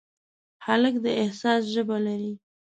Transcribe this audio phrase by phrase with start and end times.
[0.65, 2.33] هلک د احساس ژبه لري.